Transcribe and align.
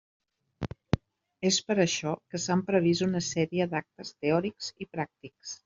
És 1.49 1.59
per 1.67 1.77
això 1.83 2.15
que 2.33 2.43
s'han 2.47 2.65
previst 2.71 3.07
una 3.11 3.23
sèrie 3.29 3.71
d'actes 3.77 4.15
teòrics 4.25 4.75
i 4.85 4.93
pràctics. 4.99 5.57